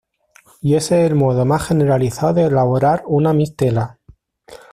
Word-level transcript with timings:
Y 0.63 0.73
ese 0.73 1.05
es 1.05 1.11
el 1.11 1.15
modo 1.15 1.45
más 1.45 1.67
generalizado 1.67 2.33
de 2.33 2.45
elaborar 2.45 3.03
una 3.05 3.33
mistela. 3.33 3.99